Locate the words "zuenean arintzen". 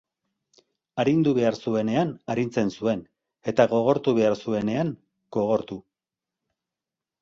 1.65-2.73